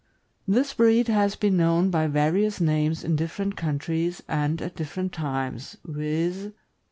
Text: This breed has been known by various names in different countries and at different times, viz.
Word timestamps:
This 0.47 0.73
breed 0.73 1.09
has 1.09 1.35
been 1.35 1.57
known 1.57 1.91
by 1.91 2.07
various 2.07 2.59
names 2.59 3.03
in 3.03 3.15
different 3.15 3.55
countries 3.55 4.23
and 4.27 4.59
at 4.59 4.75
different 4.75 5.11
times, 5.13 5.77
viz. 5.85 6.49